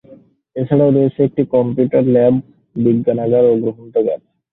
এছাড়াও 0.55 0.91
রয়েছে 0.91 1.19
একটি 1.27 1.41
কম্পিউটার 1.53 2.03
ল্যাব, 2.13 2.33
বিজ্ঞানাগার 2.75 3.43
ও 3.45 3.53
গ্রন্থাগার। 3.63 4.19